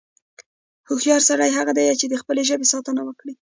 هوښیار 0.87 1.21
سړی 1.29 1.51
هغه 1.57 1.71
دی، 1.77 1.97
چې 2.01 2.05
د 2.09 2.13
خپلې 2.21 2.41
ژبې 2.49 2.65
ساتنه 2.73 3.01
وکړي. 3.05 3.33